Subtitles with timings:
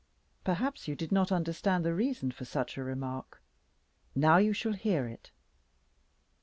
[0.43, 3.39] Perhaps you did not understand the reason for such a remark.
[4.15, 5.29] Now you shall hear it.